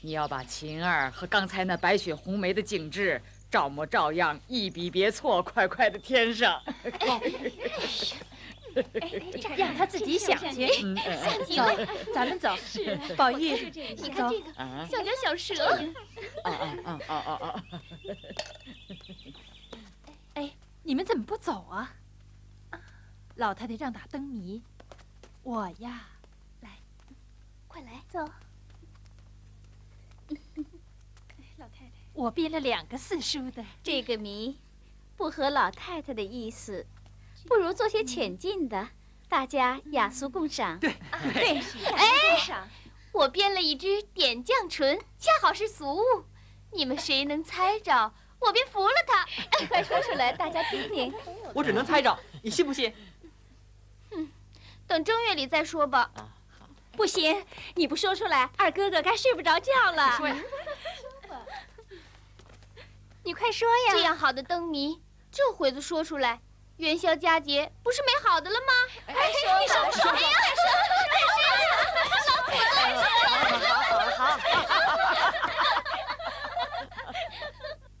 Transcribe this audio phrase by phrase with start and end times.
[0.00, 6.62] 你要把晴儿和刚才那白雪红梅的景致照模照样，一笔别错，快快的添上。
[9.56, 10.68] 让他自己想去。
[11.56, 11.64] 走，
[12.14, 12.54] 咱们走。
[13.16, 14.52] 宝玉，你看这个，
[14.88, 15.54] 像条小蛇。
[16.44, 17.64] 啊啊啊啊啊啊！
[20.34, 20.52] 哎，
[20.84, 21.92] 你们怎么不走啊？
[23.36, 24.62] 老太太让打灯谜，
[25.42, 26.08] 我呀，
[26.60, 26.70] 来，
[27.66, 28.20] 快来，走。
[31.56, 33.64] 老太太，我编了两个四书的。
[33.80, 34.58] 这个谜
[35.16, 36.84] 不合老太太的意思。
[37.46, 38.88] 不如做些浅近的，
[39.28, 40.80] 大家雅俗共赏。
[40.80, 40.96] 对
[41.32, 41.62] 对，
[41.94, 42.68] 哎，
[43.12, 46.24] 我编了一支点绛唇，恰好是俗物。
[46.72, 49.24] 你们谁能猜着，我便服了他。
[49.68, 51.14] 快说出来，大家听听。
[51.54, 52.92] 我只能猜着，你信不信？
[54.10, 54.28] 嗯，
[54.88, 56.10] 等正月里再说吧。
[56.96, 60.18] 不行，你不说出来，二哥哥该睡不着觉了。
[63.38, 63.92] 快说呀！
[63.92, 65.00] 这样好的灯谜，
[65.30, 66.40] 这回子说出来。
[66.78, 68.72] 元宵佳节不是美好的了吗？
[69.06, 70.10] 快说，你说不说？
[70.10, 70.38] 哎呀，
[72.44, 73.00] 快说！
[73.68, 74.38] 老婆，好好好。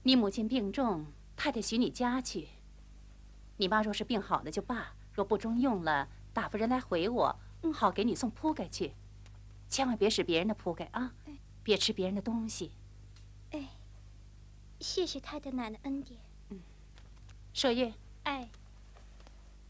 [0.02, 2.48] 你母亲病重，太太许你家去。
[3.58, 7.38] 你妈若是病好了就罢，若不中用了，打发人来回我，
[7.72, 8.94] 好给你送铺盖去。
[9.68, 11.12] 千万别使别人的铺盖啊，
[11.62, 12.72] 别吃别人的东西。
[14.78, 16.20] 哎，谢谢太太奶奶恩典。
[16.50, 16.60] 嗯，
[17.52, 17.92] 麝月。
[18.22, 18.48] 哎。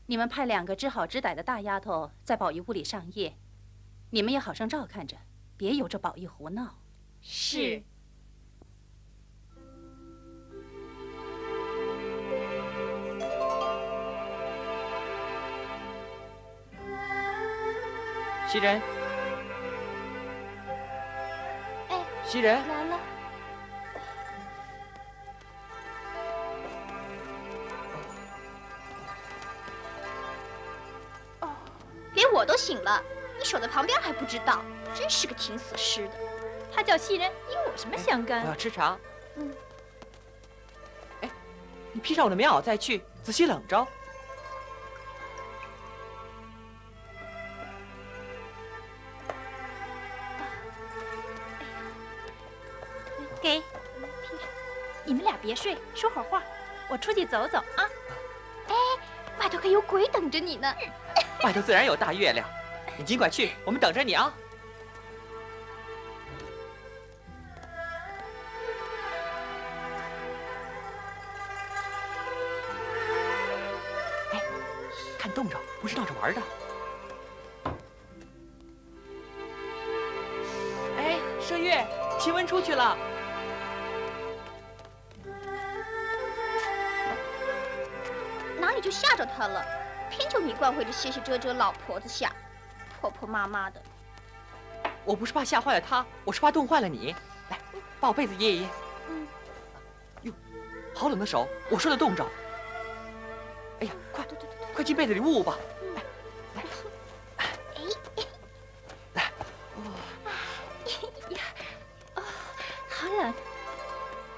[0.07, 3.35] 你们派两个知好知歹的大丫头在宝玉屋里上夜，
[4.11, 5.17] 你们也好生照看着，
[5.57, 6.79] 别由着宝玉胡闹。
[7.21, 7.83] 是。
[18.47, 18.81] 袭人。
[21.89, 22.05] 哎。
[22.25, 22.67] 袭人。
[22.67, 23.18] 来了。
[32.27, 33.03] 我都醒了，
[33.39, 34.63] 你守在旁边还不知道，
[34.95, 36.15] 真是个挺死尸的。
[36.73, 38.43] 他叫袭人，与我什么相干？
[38.43, 38.97] 我要吃茶。
[39.37, 39.53] 嗯。
[41.23, 41.31] 哎，
[41.93, 43.87] 你披上我的棉袄再去，仔细冷着。
[53.41, 53.63] 给，
[55.05, 56.43] 你们俩别睡，说会儿话，
[56.89, 57.89] 我出去走走啊。
[58.69, 58.75] 哎，
[59.39, 60.75] 外头可有鬼等着你呢。
[61.45, 62.47] 外头自然有大月亮，
[62.97, 64.35] 你尽管去，我们等着你啊！
[74.33, 74.43] 哎，
[75.17, 76.43] 看冻着，不是闹着玩的。
[90.69, 92.31] 偏就你惯会这些些遮遮老婆子吓，
[93.01, 93.83] 婆婆妈妈的。
[95.05, 97.15] 我不是怕吓坏了他，我是怕冻坏了你。
[97.51, 97.59] 来，
[98.01, 98.69] 把我被子掖一掖。
[99.09, 99.29] 嗯。
[100.23, 100.33] 哟，
[100.95, 102.27] 好冷的手，我说的冻着。
[103.81, 104.27] 哎呀，快，
[104.75, 105.57] 快进被子里捂捂吧。
[105.95, 106.03] 来，
[106.55, 106.63] 来。
[107.37, 107.45] 哎。
[109.15, 109.23] 来。
[111.31, 111.43] 呀，
[112.15, 112.23] 哦，
[112.89, 113.35] 好冷。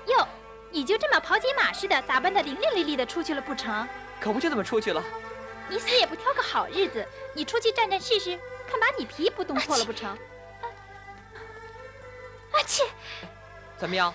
[0.06, 0.28] 哟，
[0.70, 3.86] 你就这么跑几马似的，打扮的伶伶俐俐的出去了不成？
[4.20, 5.02] 可不就这么出去了。
[5.70, 8.36] 你死也不挑个好日子，你出去站站试试，
[8.68, 10.18] 看把你皮不冻破了不成？
[12.52, 12.82] 阿切，
[13.78, 14.12] 怎么样？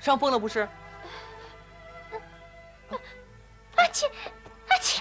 [0.00, 0.68] 伤风了不是？
[3.76, 4.10] 阿切，
[4.68, 5.00] 阿切，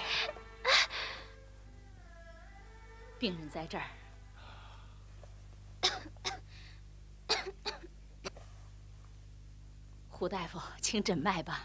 [3.18, 3.84] 病人在这儿，
[10.10, 11.64] 胡大夫，请诊脉吧。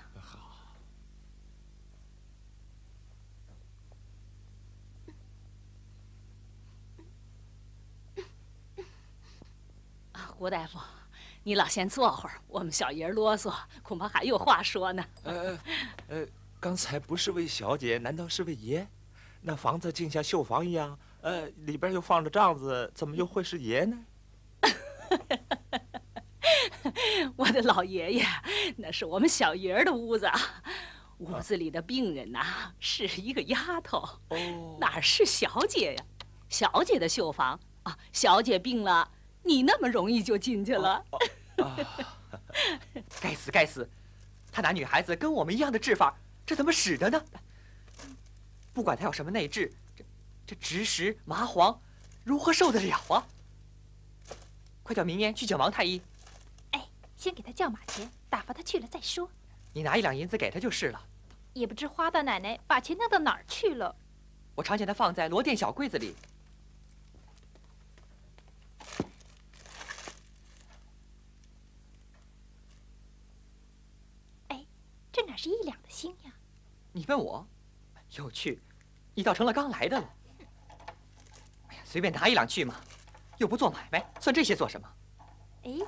[10.41, 10.79] 胡大夫，
[11.43, 15.05] 你老先坐会儿，我们小爷啰嗦，恐怕还有话说呢。
[15.23, 15.59] 呃
[16.09, 16.27] 呃，
[16.59, 18.89] 刚才不是位小姐，难道是位爷？
[19.43, 23.99] 那房子竟像绣房一样，呃，里边又放着帐子，怎么又会是爷呢？
[27.37, 28.27] 我的老爷爷，
[28.79, 30.27] 那是我们小爷儿的屋子，
[31.19, 33.99] 屋子里的病人呐，是一个丫头，
[34.31, 36.05] 哦，哪是小姐呀？
[36.49, 39.07] 小姐的绣房啊，小姐病了。
[39.43, 41.05] 你那么容易就进去了？
[43.21, 43.89] 该死该死！
[44.53, 46.15] 他拿女孩子跟我们一样的治法，
[46.45, 47.25] 这怎么使得呢？
[48.73, 50.05] 不管他有什么内治，这
[50.47, 51.81] 这直石麻黄，
[52.25, 53.27] 如何受得了啊？
[54.83, 56.03] 快叫明烟去叫王太医，
[56.73, 56.85] 哎
[57.17, 59.31] 先给他叫马钱，打发他去了再说。
[59.73, 61.01] 你拿一两银子给他就是了。
[61.53, 63.95] 也不知花大奶奶把钱弄到哪儿去了。
[64.55, 66.15] 我常见他放在罗店小柜子里。
[74.49, 74.65] 哎，
[75.13, 76.31] 这哪是一两的星呀？
[76.93, 77.49] 你问我，
[78.11, 78.61] 有趣，
[79.15, 80.15] 你倒成了刚来的了。
[81.69, 82.79] 哎呀，随便拿一两去嘛，
[83.39, 84.87] 又不做买卖，算这些做什么？
[85.63, 85.79] 哎，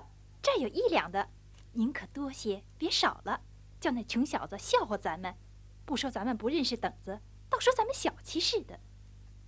[0.40, 1.28] 这儿有一两的，
[1.70, 3.38] 您可多些，别少了，
[3.78, 5.36] 叫那穷小子笑话咱们。
[5.84, 7.20] 不说咱们不认识等子，
[7.50, 8.80] 倒说咱们小气似的。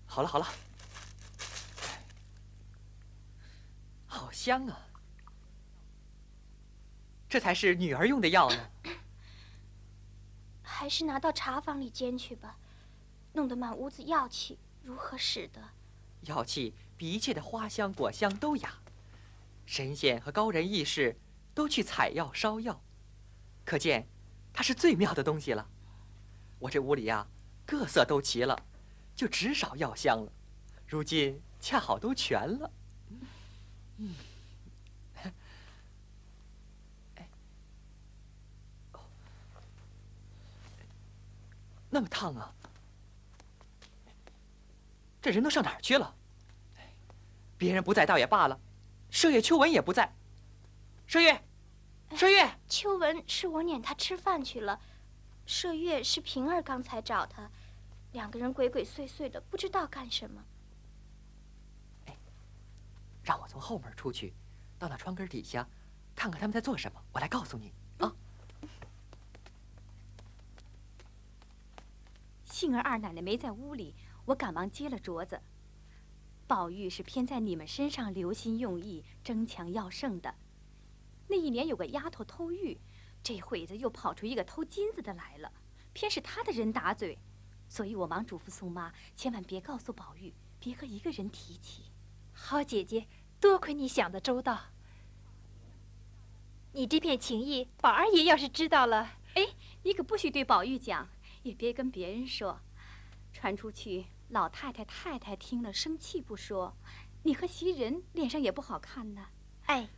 [0.04, 0.46] 好了好了，
[4.04, 4.86] 好香啊！
[7.26, 8.70] 这才是女儿用的药呢。
[10.74, 12.58] 还是拿到茶房里煎去吧，
[13.34, 15.62] 弄得满屋子药气，如何使得？
[16.22, 18.74] 药气比一切的花香果香都雅，
[19.64, 21.16] 神仙和高人异士
[21.54, 22.82] 都去采药烧药，
[23.64, 24.08] 可见
[24.52, 25.70] 它是最妙的东西了。
[26.58, 27.28] 我这屋里呀，
[27.64, 28.60] 各色都齐了，
[29.14, 30.32] 就只少药香了。
[30.88, 32.70] 如今恰好都全了。
[33.98, 34.12] 嗯，
[41.94, 42.52] 那么烫啊！
[45.22, 46.12] 这人都上哪儿去了？
[47.56, 48.60] 别人不在倒也罢了，
[49.12, 50.12] 麝月、秋文也不在。
[51.08, 51.40] 麝月，
[52.10, 54.80] 麝月，秋文是我撵他吃饭去了。
[55.46, 57.48] 麝月是平儿刚才找他，
[58.10, 60.44] 两个人鬼鬼祟祟的，不知道干什么。
[62.06, 62.16] 哎，
[63.22, 64.34] 让我从后门出去，
[64.80, 65.64] 到那窗根底下，
[66.16, 67.72] 看看他们在做什么，我来告诉你
[72.54, 72.56] 啊。
[72.56, 73.96] 杏儿二奶奶没在屋里，
[74.26, 75.40] 我赶忙接了镯子。
[76.46, 80.36] 宝玉是偏在你们身上留心用意，争强要胜的。
[81.28, 82.78] 那一年有个丫头偷玉。
[83.24, 85.50] 这会子又跑出一个偷金子的来了，
[85.94, 87.18] 偏是他的人打嘴，
[87.70, 91.84] 所以我忙嘱咐宋妈，千万别告诉宝玉，别和一个人提起。
[92.34, 93.06] 好姐姐，
[93.40, 94.64] 多亏你想的周到。
[96.72, 99.54] 你这片情谊，宝二爷要是知道了，哎，
[99.84, 101.08] 你可不许对宝玉讲，
[101.44, 102.58] 也别跟别人说，
[103.32, 106.74] 传出去，老太太、太太听了生气不说，
[107.22, 109.26] 你和袭人脸上也不好看呢。
[109.66, 109.90] 哎，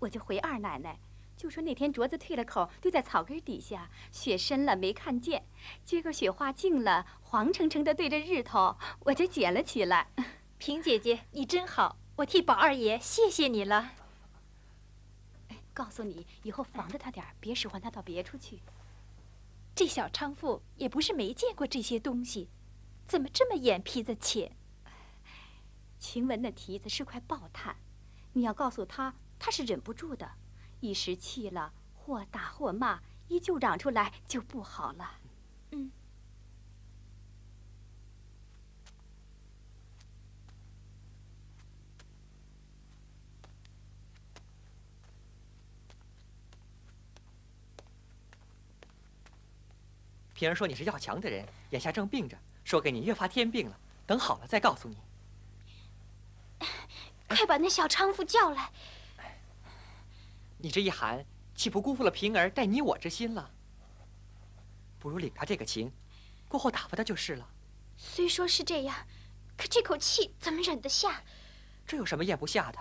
[0.00, 1.00] 我就回二奶奶。
[1.34, 5.46] 就说那天镯子退了口，丢在草根底下，雪深了没看见。
[5.82, 10.08] 今个雪花净了，黄澄澄的对着日头，我就捡了起来。
[10.58, 13.92] 平姐姐，你真好，我替宝二爷谢谢你了。
[15.48, 18.60] 哎，告诉你，以后防着他点别使唤他到别处去。
[19.74, 22.50] 这小娼妇也不是没见过这些东西，
[23.06, 24.56] 怎么这么眼皮子浅？
[25.98, 27.76] 晴雯的蹄子是块爆炭，
[28.32, 30.30] 你要告诉她，她是忍不住的。
[30.80, 35.18] 一时气了，或打或骂，依旧嚷出来就不好了。
[35.70, 35.90] 嗯。
[50.42, 53.78] 平儿说你是要强的人，眼下正病着，说给你越发添病了。
[54.04, 54.96] 等好了再告诉你。
[57.28, 58.72] 快把那小娼妇叫来。
[60.58, 61.24] 你这一喊，
[61.54, 63.48] 岂不辜负了平儿待你我之心了？
[64.98, 65.92] 不如领他这个情，
[66.48, 67.48] 过后打发他就是了。
[67.96, 68.96] 虽说是这样，
[69.56, 71.22] 可这口气怎么忍得下？
[71.86, 72.80] 这有什么咽不下的？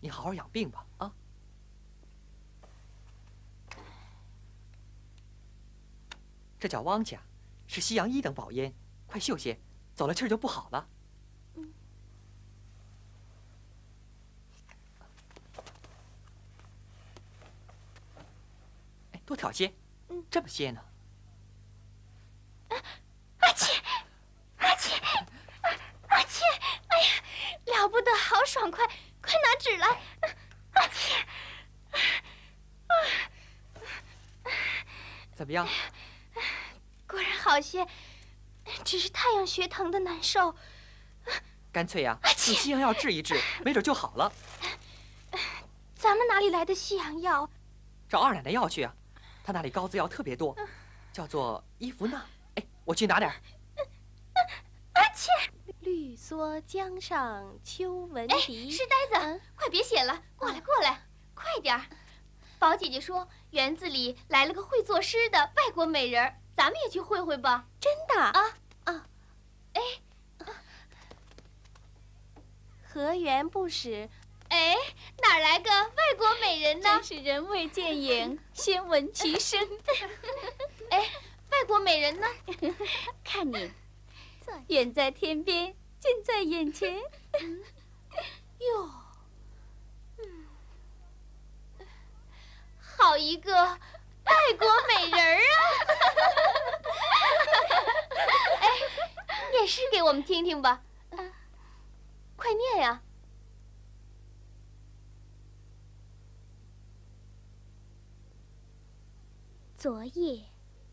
[0.00, 1.12] 你好好养病吧，啊！
[6.66, 7.20] 这叫汪家，
[7.68, 8.74] 是西洋一等宝烟，
[9.06, 9.56] 快嗅些，
[9.94, 10.88] 走了气儿就不好了。
[19.24, 19.72] 多挑些，
[20.28, 20.84] 这么些呢？
[23.38, 23.80] 阿七，
[24.56, 25.00] 阿七，
[26.08, 26.42] 阿七！
[26.88, 27.22] 哎呀，
[27.76, 28.84] 了不得，好爽快！
[29.22, 29.86] 快拿纸来，
[30.72, 31.24] 阿切！
[35.32, 35.68] 怎么样？
[37.46, 37.86] 好些，
[38.84, 40.56] 只是太阳穴疼的难受。
[41.70, 44.32] 干脆呀，用西洋药治一治， 没准就好了。
[45.94, 47.48] 咱们哪里来的西洋药？
[48.08, 48.92] 找二奶奶要去啊。
[49.44, 50.56] 她那里膏子药特别多，
[51.12, 52.24] 叫做伊芙娜。
[52.56, 53.36] 哎，我去拿点儿。
[54.94, 55.30] 阿切，
[55.80, 58.34] 绿蓑江上秋闻笛。
[58.34, 61.86] 哎，书呆子，快别写了，过来，过来，快点儿。
[62.58, 67.66] 宝姐姐说园子里来了个会作诗的外国美人，咱们也去会会吧。
[67.78, 69.06] 真的啊啊！
[69.74, 69.82] 哎，
[72.82, 74.08] 河源不使？
[74.48, 74.74] 哎。
[74.74, 74.76] 哎，
[75.22, 76.88] 哪来个外国美人呢？
[76.94, 79.60] 真是人未见影， 先闻其声。
[80.90, 81.10] 哎，
[81.50, 82.26] 外国美人呢？
[83.24, 83.72] 看你，
[84.68, 86.98] 远在天边，近在眼前。
[88.58, 88.90] 哟，
[92.80, 93.78] 好一个
[94.26, 95.60] 外国美人儿啊！
[98.60, 98.64] 哎，
[99.52, 100.82] 念诗给我们听听吧。
[102.36, 103.02] 快念呀！
[109.76, 110.44] 昨夜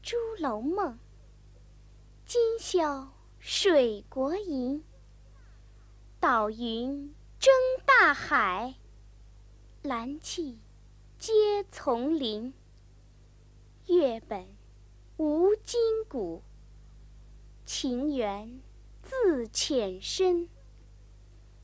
[0.02, 1.00] 朱楼梦，
[2.25, 4.84] 今宵水国吟。
[6.20, 7.52] 岛云争
[7.86, 8.75] 大海，
[9.82, 10.60] 蓝气
[11.18, 12.54] 接丛林。
[13.88, 14.48] 月本
[15.18, 16.42] 无今古，
[17.66, 18.62] 情缘
[19.02, 20.50] 自浅深。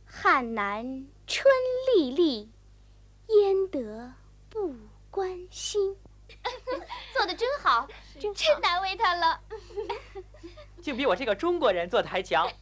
[0.06, 1.46] 汉南春
[1.96, 2.52] 丽丽，
[3.28, 4.14] 焉得
[4.50, 4.76] 不
[5.10, 5.96] 关心？
[7.14, 7.88] 做的真好，
[8.20, 9.42] 真难为他了。
[10.82, 12.50] 竟比我这个中国人做的还强。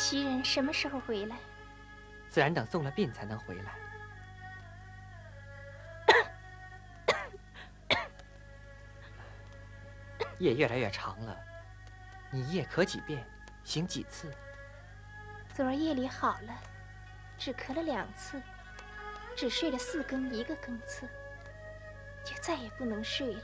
[0.00, 1.36] 袭人什么时候回来？
[2.30, 3.74] 自然等送了殡才能回来。
[10.38, 11.38] 夜越来越长了，
[12.30, 13.22] 你夜咳几遍，
[13.62, 14.34] 醒几次？
[15.52, 16.58] 昨儿夜里好了，
[17.36, 18.40] 只咳了两次，
[19.36, 21.06] 只睡了四更一个更次，
[22.24, 23.42] 就再也不能睡了。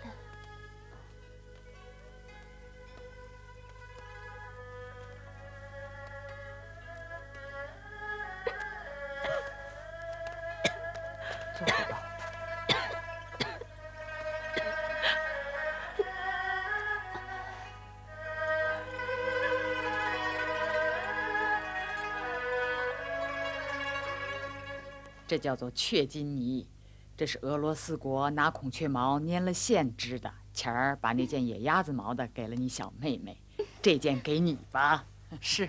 [25.26, 26.68] 这叫做雀金泥，
[27.16, 30.32] 这是俄罗斯国拿孔雀毛粘了线织的。
[30.52, 33.36] 前儿把那件野鸭子毛的给了你小妹妹，
[33.82, 35.04] 这件给你吧。
[35.40, 35.68] 是。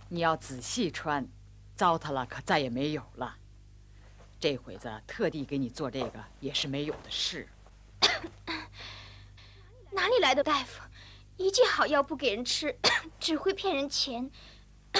[0.09, 1.27] 你要仔细穿，
[1.75, 3.35] 糟蹋了可再也没有了。
[4.39, 7.45] 这会子特地给你做这个，也是没有的事。
[10.07, 10.81] 哪里来的大夫？
[11.35, 12.79] 一剂好药不给人吃，
[13.19, 14.31] 只会骗人钱。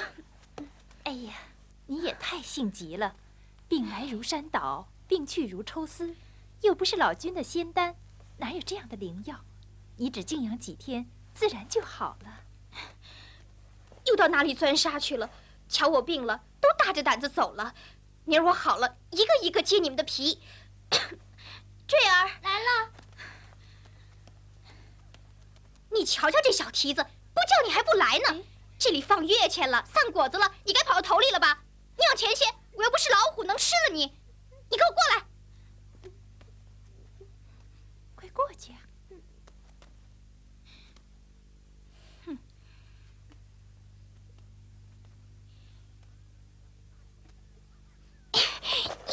[1.05, 1.33] 哎呀，
[1.85, 3.15] 你也太性急了！
[3.69, 6.13] 病来如山倒，病去如抽丝，
[6.59, 7.95] 又不是老君的仙丹，
[8.35, 9.39] 哪有这样的灵药？
[9.95, 12.41] 你只静养几天，自然就好了。
[14.07, 15.29] 又到哪里钻沙去了？
[15.69, 17.73] 瞧我病了，都大着胆子走了。
[18.25, 20.41] 明儿我好了，一个一个揭你们的皮。
[21.87, 22.91] 坠儿来了，
[25.89, 27.01] 你瞧瞧这小蹄子，
[27.33, 28.43] 不叫你还不来呢。
[28.77, 31.57] 这里放月钱了，散果子了，你该跑到头里了吧？
[31.97, 34.05] 你往前些，我又不是老虎，能吃了你。
[34.69, 35.23] 你给我过来！
[38.15, 38.79] 快过去啊！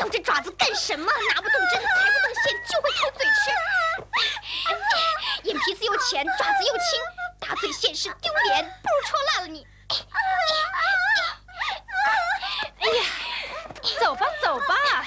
[0.01, 1.07] 用这爪子干什么？
[1.07, 3.51] 拿不动针，抬不动线，就会偷嘴吃。
[5.45, 7.01] 眼皮子又浅，爪子又轻，
[7.39, 9.67] 打嘴现是丢脸，不如戳烂了你。
[12.81, 13.05] 哎呀，
[14.01, 15.07] 走吧走吧，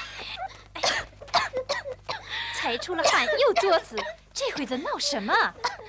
[2.55, 3.95] 才出了汗又作死，
[4.33, 5.33] 这会子闹什么？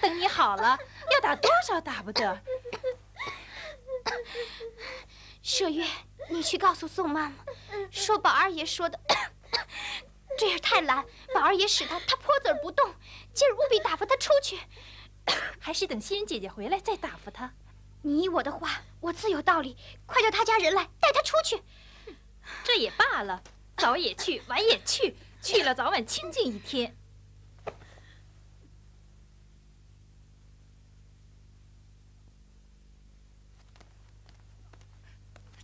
[0.00, 0.78] 等你好了，
[1.12, 2.40] 要打多少打不得。
[5.42, 5.84] 麝月，
[6.30, 7.34] 你去告诉宋妈妈，
[7.90, 9.00] 说宝二爷说的，
[10.38, 12.94] 这样太懒，宝二爷使他，他泼嘴不动。
[13.34, 14.56] 今儿务必打发他出去，
[15.58, 17.52] 还是等新人姐姐回来再打发他。
[18.02, 19.76] 你依我的话，我自有道理。
[20.06, 21.60] 快叫他家人来带他出去。
[22.62, 23.42] 这也罢了，
[23.76, 26.96] 早也去，晚也去，去了早晚清静一天。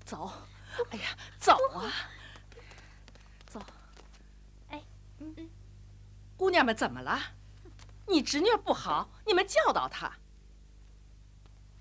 [0.04, 0.30] 走，
[0.90, 1.92] 哎呀，走啊，
[3.46, 3.60] 走。
[4.70, 4.82] 哎，
[5.18, 5.50] 嗯嗯，
[6.36, 7.18] 姑娘们怎么了？
[8.06, 10.12] 你侄女不好，你们教导她。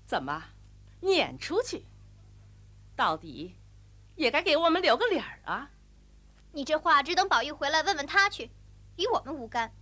[0.06, 0.42] 怎么，
[1.00, 1.84] 撵出去？
[2.96, 3.56] 到底
[4.16, 5.70] 也该给我们留个脸儿啊！
[6.52, 8.50] 你这话只等宝玉回来问问他去，
[8.96, 9.74] 与我们无干。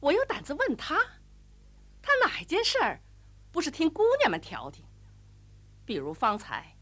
[0.00, 0.96] 我有胆子问他，
[2.02, 3.00] 他哪一件事儿
[3.52, 4.84] 不是听姑娘们调停？
[5.86, 6.76] 比如方才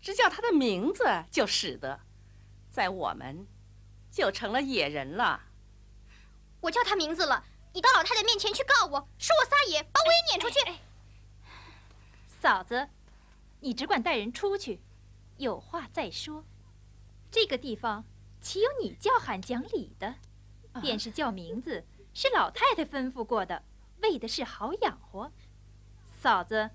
[0.00, 2.00] 只叫他的名字就使得，
[2.70, 3.46] 在我们，
[4.10, 5.42] 就成了野人了。
[6.60, 10.80] 我叫他名字了，你到老太太面前去告我，说我撒野，把我也撵出去。
[12.40, 12.88] 嫂子，
[13.60, 14.80] 你只管带人出去，
[15.36, 16.44] 有话再说。
[17.30, 18.04] 这个地方
[18.40, 20.14] 岂有你叫喊讲理的？
[20.80, 23.62] 便是叫名字，是老太太吩咐过的，
[24.02, 25.30] 为的是好养活。
[26.20, 26.70] 嫂子，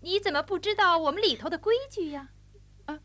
[0.00, 2.28] 你怎么不知道我们里头的规矩呀？
[2.84, 3.00] 啊！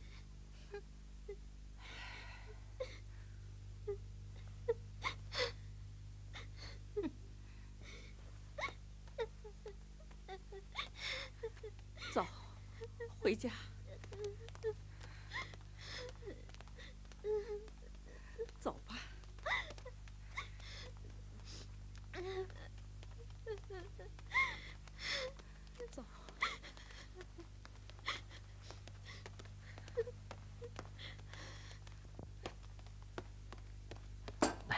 [12.13, 12.25] 走，
[13.19, 13.49] 回家。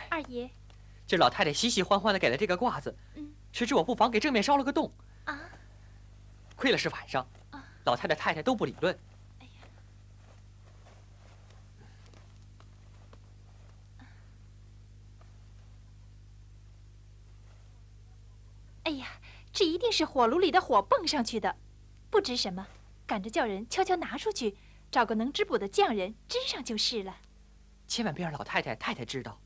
[0.09, 0.49] 二爷，
[1.05, 2.95] 这老太太喜喜欢欢的给了这个褂子，
[3.51, 4.91] 谁知我不妨给正面烧了个洞。
[5.25, 5.39] 啊！
[6.55, 7.25] 亏了是晚上，
[7.85, 8.97] 老太太太太都不理论。
[9.39, 9.51] 哎呀！
[18.83, 19.07] 哎呀，
[19.51, 21.55] 这一定是火炉里的火蹦上去的，
[22.09, 22.67] 不知什么，
[23.05, 24.57] 赶着叫人悄悄拿出去，
[24.89, 27.17] 找个能织补的匠人织上就是了。
[27.87, 29.39] 千万别让老太太太太知道。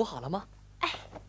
[0.00, 0.48] 补好了吗？
[0.78, 0.88] 哎，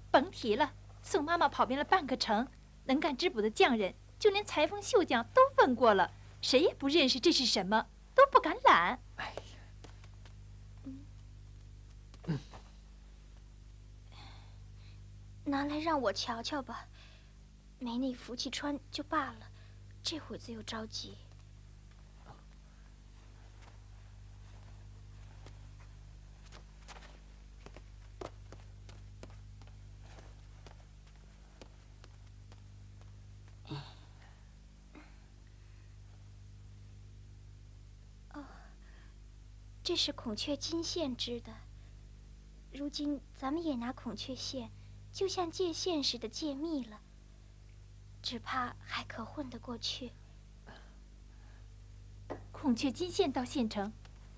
[0.10, 0.72] 甭提了。
[1.04, 2.48] 宋妈妈跑遍了半个城，
[2.86, 6.10] 能干织补的匠人，就连裁缝、绣匠都问过了，
[6.42, 8.98] 谁也不认识这是什么，都不敢揽。
[9.18, 9.36] 哎
[12.24, 12.40] 呀，
[15.44, 16.88] 拿来让我瞧瞧吧，
[17.78, 19.52] 没那福气穿就罢了，
[20.02, 21.18] 这会子又着急。
[39.92, 41.52] 这是孔雀金线织的，
[42.72, 44.72] 如今咱们也拿孔雀线，
[45.12, 47.02] 就像借线似的借密了，
[48.22, 50.14] 只怕还可混得过去。
[52.54, 53.92] 孔雀金线到县城，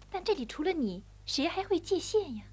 [0.10, 2.46] 但这里除了你，谁还会借线呀？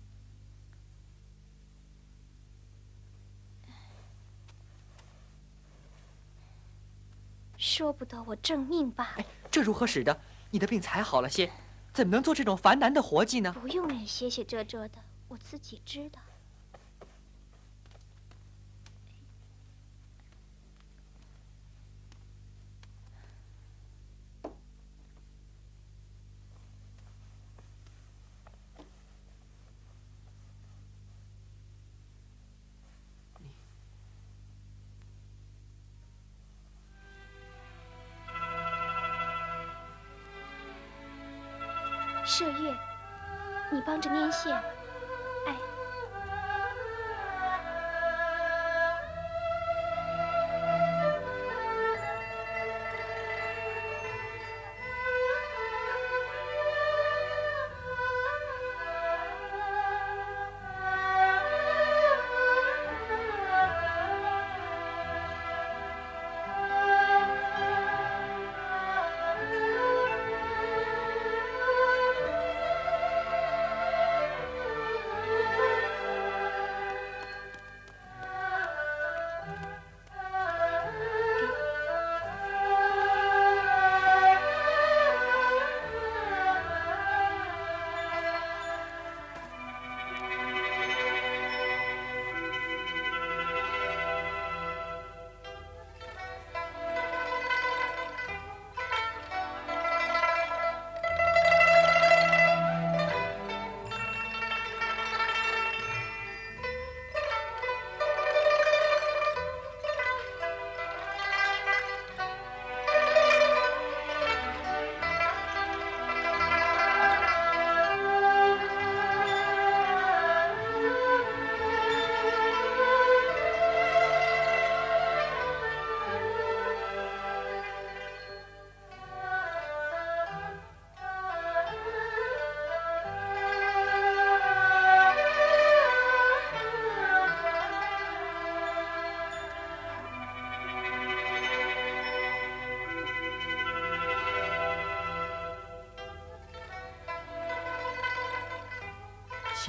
[7.57, 9.25] 说不得我正命罢了。
[9.51, 10.21] 这如何使得？
[10.51, 11.51] 你的病才好了些。
[11.93, 13.55] 怎么能做这种繁难的活计呢？
[13.61, 14.99] 不用你歇歇遮遮的，
[15.29, 16.21] 我自己知道。
[44.31, 44.80] 谢谢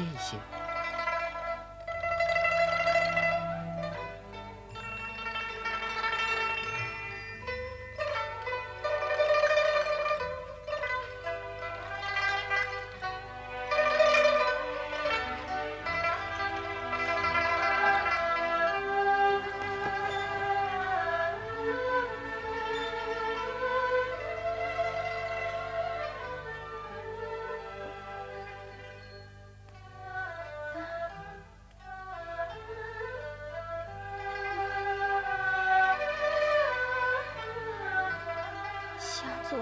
[0.02, 0.61] 帮着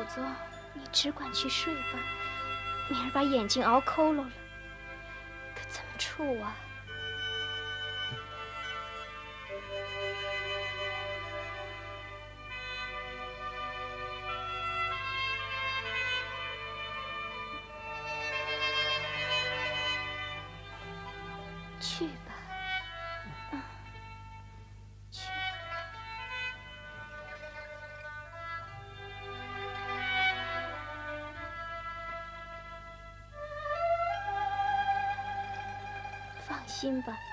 [0.09, 0.35] 祖宗，
[0.73, 1.99] 你只管去睡吧，
[2.89, 4.31] 明儿把眼睛熬抠喽了，
[5.55, 6.55] 可怎么处啊？
[21.79, 22.28] 去吧，
[36.69, 37.28] 心吧。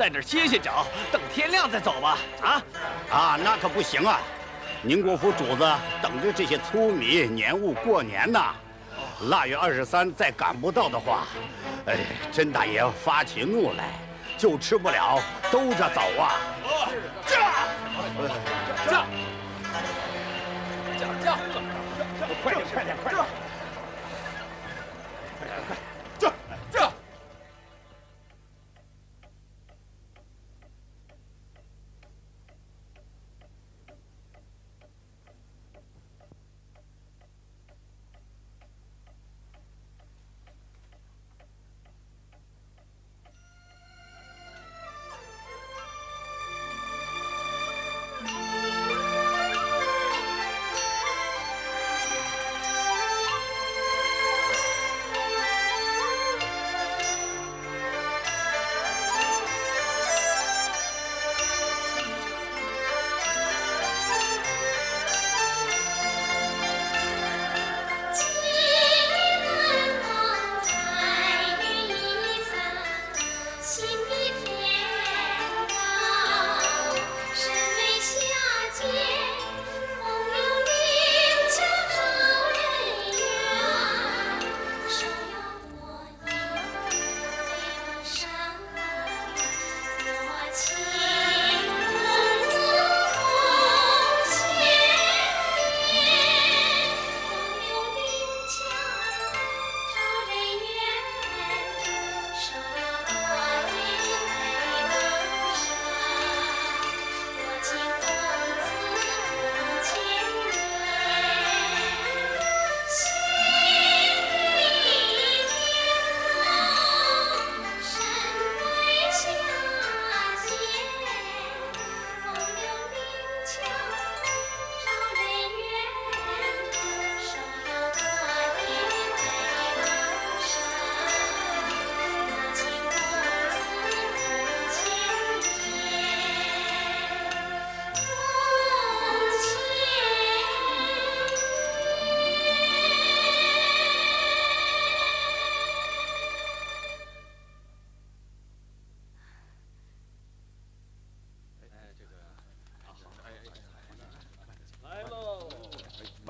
[0.00, 2.16] 在这儿歇歇脚，等天亮再走吧。
[2.40, 2.62] 啊，
[3.12, 4.18] 啊，那可不行啊！
[4.80, 8.42] 宁国府主子等着这些粗米年物过年呢。
[9.28, 11.26] 腊月二十三再赶不到的话，
[11.84, 11.98] 哎，
[12.32, 13.90] 甄大爷发起怒来，
[14.38, 15.20] 就吃不了
[15.52, 16.32] 兜着走啊！
[17.26, 17.52] 驾！
[18.88, 19.04] 驾！
[20.98, 21.36] 驾驾！
[22.42, 23.22] 快点，快点，快点！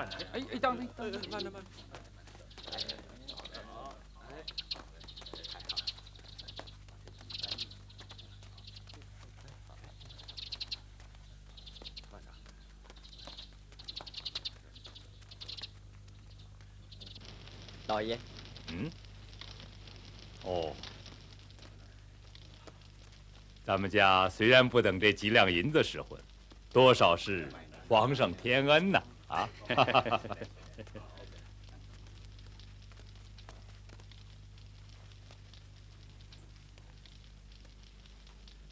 [0.00, 1.64] 慢点，哎哎，当当当，慢点慢点。
[17.86, 18.18] 老爷。
[18.68, 18.90] 嗯。
[20.44, 20.72] 哦。
[23.66, 26.18] 咱们家虽然不等这几两银子使唤，
[26.72, 27.46] 多少是
[27.86, 28.99] 皇上天恩呐！
[29.74, 30.36] 哈哈哈哈。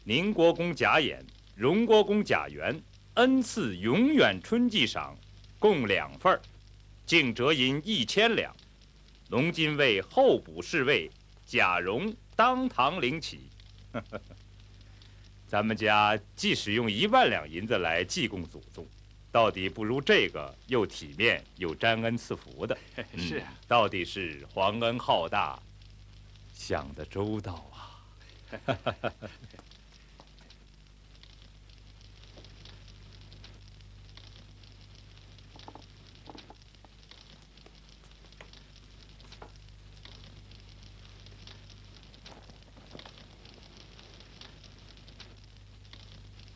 [0.03, 1.23] 宁国公贾演、
[1.55, 2.81] 荣国公贾元
[3.13, 5.15] 恩赐永远春季赏，
[5.59, 6.41] 共两份儿，
[7.05, 8.55] 净折银一千两。
[9.29, 11.11] 龙今为候补侍卫，
[11.45, 13.49] 贾荣当堂领起。
[15.47, 18.87] 咱们家即使用一万两银子来祭供祖宗，
[19.31, 22.77] 到底不如这个又体面又沾恩赐福的。
[23.17, 25.59] 是啊，到底是皇恩浩大，
[26.53, 28.01] 想得周到啊！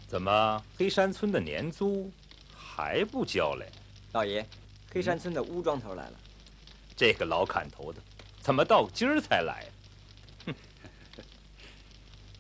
[0.08, 2.12] 怎么黑山村的年租
[2.76, 3.68] 还不交嘞？
[4.14, 4.44] 老爷，
[4.92, 6.14] 黑山村的乌庄头来了。
[6.96, 8.02] 这个老砍头的，
[8.40, 9.66] 怎么到今儿才来？
[10.48, 10.56] 哼！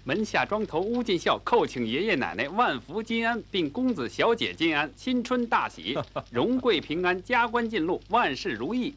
[0.04, 5.96] 门下庄头乌进孝叩请爷爷奶奶万福金安，并公子小姐金安，新春大喜，
[6.32, 8.96] 荣贵平安，加官进禄，万事如意。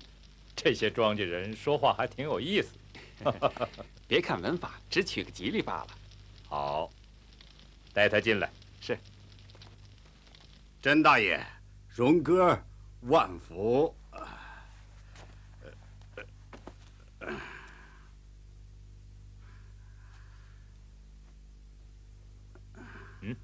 [0.55, 2.69] 这些庄稼人说话还挺有意思。
[4.09, 5.89] 别看文法，只取个吉利罢了。
[6.49, 6.91] 好，
[7.93, 8.51] 带他进来。
[10.87, 11.45] 是，甄大爷，
[11.89, 12.57] 荣哥，
[13.01, 13.93] 万福。
[23.21, 23.37] 嗯，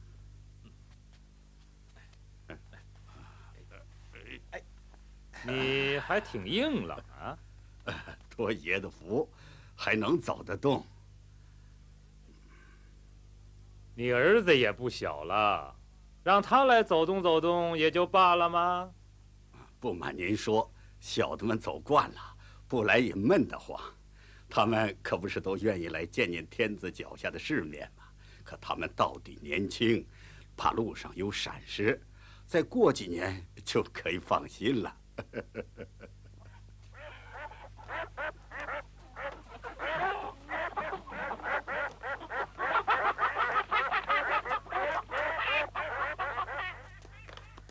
[5.44, 7.36] 你还挺硬朗啊！
[8.30, 9.28] 托爷的福，
[9.74, 10.86] 还能走得动。
[13.96, 15.74] 你儿子也不小了，
[16.22, 18.90] 让他来走动走动也就罢了吗？
[19.80, 22.20] 不瞒您说，小的们走惯了，
[22.68, 23.80] 不来也闷得慌。
[24.48, 28.04] 他们可不是都愿意来见见天子脚下的世面吗？
[28.44, 30.06] 可他们到底年轻，
[30.56, 32.00] 怕路上有闪失，
[32.46, 34.96] 再过几年就可以放心了。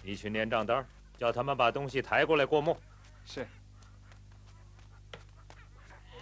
[0.03, 0.85] 你去念账单，
[1.17, 2.75] 叫他们把东西抬过来过目。
[3.25, 3.47] 是。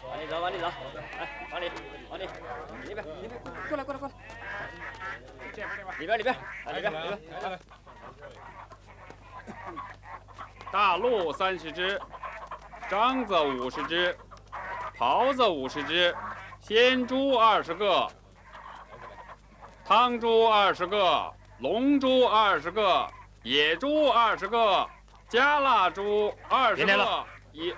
[0.03, 1.71] 往里走，往里走，来，往里，
[2.09, 2.23] 往里，
[2.87, 4.13] 里边，里边，过来，过来，过来。
[5.53, 6.35] 这边，这边，里边，里边，
[6.75, 7.59] 里边，里边。
[10.71, 11.99] 大鹿三十只，
[12.89, 14.17] 獐子五十只，
[14.97, 16.15] 狍子五十只，
[16.59, 18.07] 鲜猪二十个，
[19.85, 23.09] 汤猪二十个，龙猪二十个。
[23.43, 24.87] 野猪二十个，
[25.27, 27.25] 加腊猪二十个。
[27.53, 27.73] 一，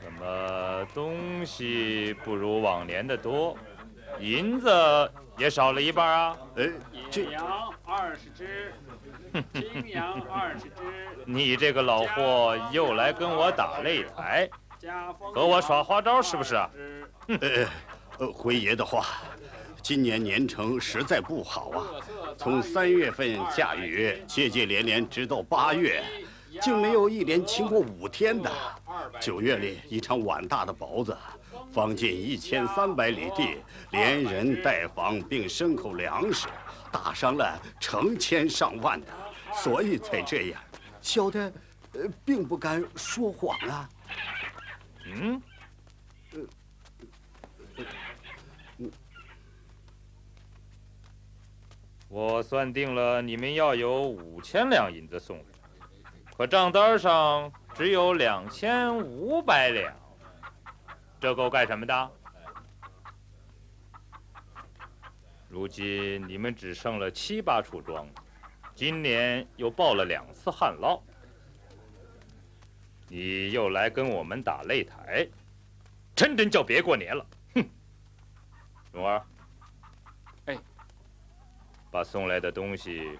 [0.00, 3.56] 怎么东西不如往年的多？
[4.18, 4.68] 银子
[5.38, 6.36] 也少了一半啊！
[6.56, 6.70] 哎，
[7.10, 8.74] 野羊二十只，
[9.54, 10.82] 青羊二十只。
[11.24, 14.48] 你这个老货又来跟我打擂台，
[15.34, 16.70] 和我耍花招是不是啊？
[18.18, 19.06] 呃，回爷的话。
[19.82, 21.82] 今年年成实在不好啊！
[22.38, 26.04] 从三月份下雨，接接连连，直到八月，
[26.60, 28.50] 竟没有一连晴过五天的。
[29.20, 31.16] 九月里一场碗大的雹子，
[31.72, 33.58] 方近一千三百里地，
[33.90, 36.46] 连人带房并牲口粮食，
[36.92, 39.08] 打伤了成千上万的，
[39.52, 40.62] 所以才这样。
[41.00, 41.52] 小的，
[41.94, 43.88] 呃，并不敢说谎啊。
[45.06, 45.42] 嗯。
[52.14, 55.44] 我算定了，你们要有五千两银子送来，
[56.36, 59.90] 可账单上只有两千五百两，
[61.18, 62.10] 这够干什么的？
[65.48, 68.06] 如今你们只剩了七八处庄，
[68.74, 71.00] 今年又报了两次旱涝，
[73.08, 75.26] 你又来跟我们打擂台，
[76.14, 77.26] 真真叫别过年了！
[77.54, 77.64] 哼，
[78.92, 79.24] 蓉儿。
[81.92, 83.18] 把送来的东西，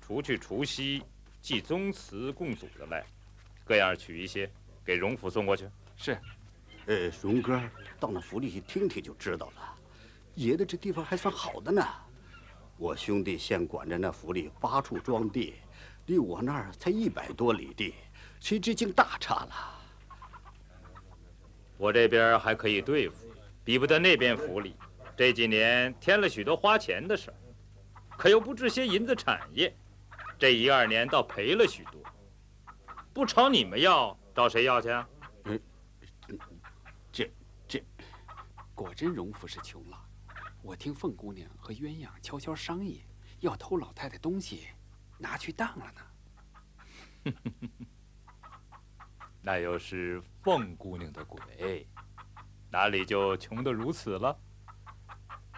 [0.00, 1.04] 除去除夕
[1.40, 3.06] 祭宗祠供祖的外，
[3.64, 4.50] 各样取一些，
[4.84, 5.68] 给荣府送过去。
[5.96, 6.18] 是。
[6.86, 7.62] 呃，荣哥，
[8.00, 9.76] 到那府里去听听就知道了。
[10.34, 11.86] 爷的这地方还算好的呢。
[12.76, 15.54] 我兄弟现管着那府里八处庄地，
[16.06, 17.94] 离我那儿才一百多里地，
[18.40, 19.52] 谁知竟大差了。
[21.76, 23.26] 我这边还可以对付，
[23.62, 24.74] 比不得那边府里。
[25.16, 27.36] 这几年添了许多花钱的事儿，
[28.18, 29.74] 可又不置些银子产业。
[30.38, 32.02] 这一二年倒赔了许多，
[33.14, 34.88] 不朝你们要，找谁要去？
[35.44, 35.60] 嗯，
[37.12, 37.30] 这
[37.68, 37.84] 这，
[38.74, 39.96] 果真荣府是穷了。
[40.62, 43.04] 我听凤姑娘和鸳鸯悄悄商议，
[43.38, 44.68] 要偷老太太东西，
[45.16, 47.34] 拿去当了呢。
[49.40, 51.86] 那又是凤姑娘的鬼，
[52.70, 54.36] 哪里就穷得如此了？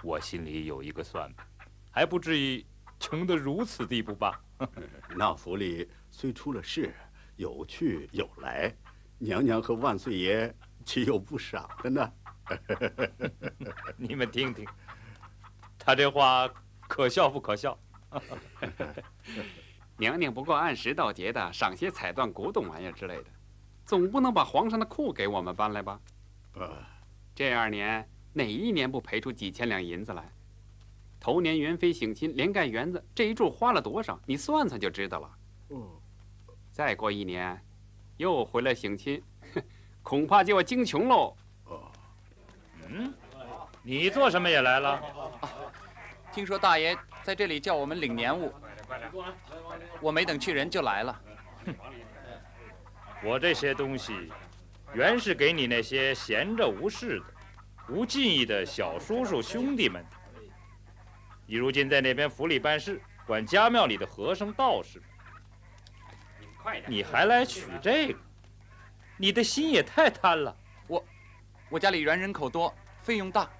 [0.02, 1.46] 我心里有一个算盘，
[1.90, 2.64] 还不至于
[2.98, 4.40] 穷得如此地步吧？
[5.16, 6.94] 那府里虽出了事，
[7.36, 8.74] 有去有来，
[9.18, 12.12] 娘娘和万岁爷岂有不赏的呢？
[13.96, 14.66] 你们听听，
[15.78, 16.48] 他这话
[16.88, 17.78] 可笑不可笑？
[19.96, 23.26] 娘娘不过按时到节的赏些彩缎、古董玩意儿之类的，
[23.84, 26.00] 总不能把皇上的库给我们搬来吧？
[26.54, 26.84] 呃，
[27.34, 28.08] 这二年。
[28.32, 30.30] 哪一年不赔出几千两银子来？
[31.20, 34.18] 头年元妃省亲，连盖园子，这一柱花了多少？
[34.24, 35.30] 你算算就知道了。
[35.68, 35.86] 嗯，
[36.70, 37.62] 再过一年，
[38.16, 39.22] 又回来省亲，
[40.02, 41.36] 恐怕就要惊穷喽。
[41.66, 41.92] 哦，
[42.88, 43.12] 嗯，
[43.82, 44.92] 你做什么也来了？
[45.42, 45.50] 啊，
[46.32, 48.50] 听说大爷在这里叫我们领年物，
[50.00, 51.22] 我没等去人就来了。
[51.66, 51.74] 哼，
[53.22, 54.32] 我这些东西，
[54.94, 57.26] 原是给你那些闲着无事的。
[57.90, 60.02] 无记忆的小叔叔兄弟们，
[61.50, 65.02] 你如今在那边府里办事，管家庙里的和尚道士，
[66.86, 68.18] 你还来取这个？
[69.16, 70.56] 你的心也太贪了。
[70.86, 71.04] 我，
[71.68, 73.50] 我家里原人口多，费用大。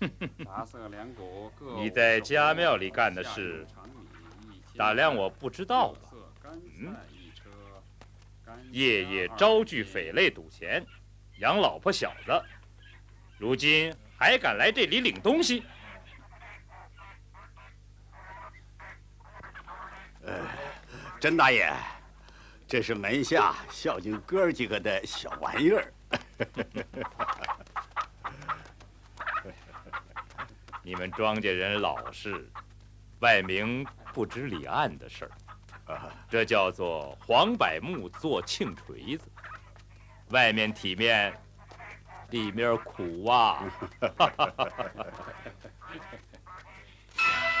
[1.78, 3.66] 你在家庙里干的事，
[4.76, 6.10] 打量我不知道吧？
[6.78, 6.94] 嗯，
[8.70, 10.84] 夜夜招聚匪类赌钱，
[11.38, 12.38] 养老婆小子。
[13.38, 15.62] 如今还敢来这里领东西？
[20.28, 20.46] 呃，
[21.18, 21.72] 甄大爷，
[22.66, 25.90] 这是门下孝敬哥几个的小玩意儿。
[30.82, 32.46] 你们庄稼人老实，
[33.20, 35.24] 外明不知里暗的事
[35.86, 39.26] 儿，这叫做黄柏木做庆锤子，
[40.28, 41.34] 外面体面。
[42.30, 43.64] 里面苦啊！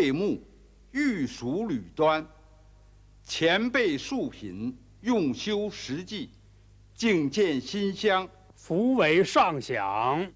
[0.00, 0.42] 实为岁木，
[0.92, 2.26] 玉属履端。
[3.22, 6.30] 前辈庶品，用修实际，
[6.94, 10.32] 敬见馨香，福为上享。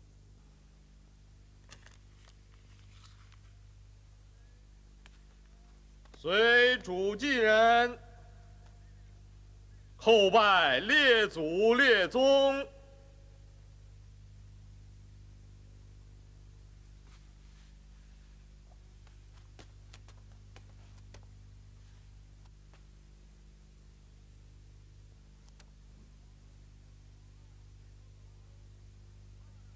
[6.19, 7.99] 随主祭人，
[9.99, 12.67] 叩拜列祖列宗。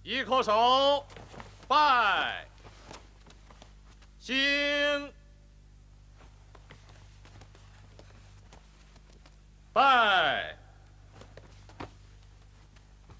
[0.09, 1.05] 一叩首，
[1.69, 2.47] 拜，
[4.19, 5.13] 兴，
[9.71, 10.57] 拜，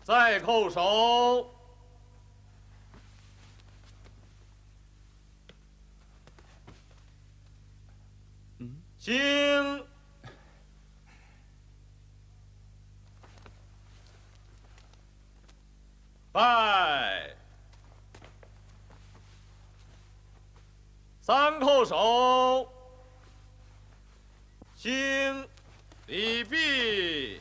[0.03, 1.55] 再叩首，
[8.99, 9.88] 兴。
[16.33, 17.35] 拜，
[21.21, 22.71] 三叩首，
[24.75, 25.49] 兴，
[26.07, 27.41] 礼毕。